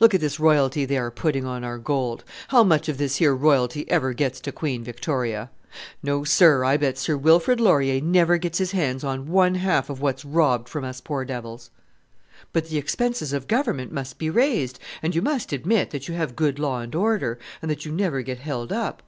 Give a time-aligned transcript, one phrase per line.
[0.00, 2.24] Look at this royalty they are putting on our gold!
[2.48, 5.50] how much of this here royalty ever gets to Queen Victoria?
[6.02, 10.00] No, sir; I bet Sir Wilfrid Laurier never gets his hands on one half of
[10.00, 11.70] what's robbed from us poor devils."
[12.52, 16.34] "But the expenses of Government must be raised, and you must admit that you have
[16.34, 19.04] good law and order, and that you never get held up."